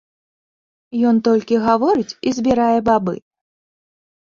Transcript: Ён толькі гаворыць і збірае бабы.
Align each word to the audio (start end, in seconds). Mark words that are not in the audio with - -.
Ён 1.11 1.21
толькі 1.29 1.61
гаворыць 1.67 2.09
і 2.11 2.29
збірае 2.41 2.77
бабы. 2.93 3.13